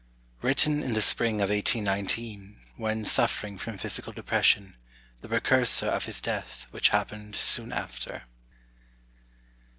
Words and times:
[Written 0.41 0.81
in 0.81 0.93
the 0.93 1.01
spring 1.03 1.41
of 1.41 1.51
1819, 1.51 2.59
when 2.75 3.05
suffering 3.05 3.59
from 3.59 3.77
physical 3.77 4.11
depression, 4.11 4.75
the 5.21 5.27
precursor 5.29 5.85
of 5.89 6.05
his 6.05 6.19
death, 6.19 6.65
which 6.71 6.89
happened 6.89 7.35
soon 7.35 7.71
after. 7.71 8.23